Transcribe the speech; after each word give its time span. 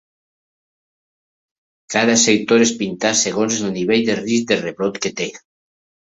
Cada 1.95 2.15
sector 2.21 2.63
és 2.65 2.71
pintat 2.79 3.19
segons 3.19 3.59
el 3.67 3.71
nivell 3.75 4.01
de 4.09 4.15
risc 4.21 4.49
de 4.53 4.57
rebrot 4.63 4.97
que 5.05 5.13
té. 5.21 5.29